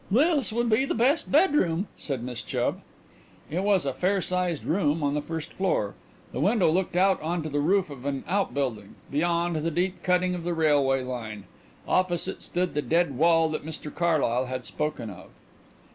"This 0.09 0.51
would 0.51 0.67
be 0.67 0.83
the 0.83 0.95
best 0.95 1.31
bedroom," 1.31 1.87
said 1.95 2.23
Miss 2.23 2.41
Chubb. 2.41 2.81
It 3.51 3.61
was 3.63 3.85
a 3.85 3.93
fair 3.93 4.19
sized 4.19 4.63
room 4.65 5.03
on 5.03 5.13
the 5.13 5.21
first 5.21 5.53
floor. 5.53 5.93
The 6.31 6.39
window 6.39 6.71
looked 6.71 6.95
out 6.95 7.21
on 7.21 7.43
to 7.43 7.49
the 7.49 7.59
roof 7.59 7.91
of 7.91 8.03
an 8.05 8.23
outbuilding; 8.27 8.95
beyond, 9.11 9.57
the 9.57 9.69
deep 9.69 10.01
cutting 10.01 10.33
of 10.33 10.43
the 10.43 10.55
railway 10.55 11.03
line. 11.03 11.43
Opposite 11.87 12.41
stood 12.41 12.73
the 12.73 12.81
dead 12.81 13.15
wall 13.15 13.47
that 13.49 13.63
Mr 13.63 13.93
Carlyle 13.93 14.47
had 14.47 14.65
spoken 14.65 15.11
of. 15.11 15.27